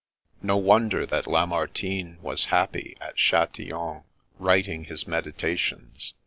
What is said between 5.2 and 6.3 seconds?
tations!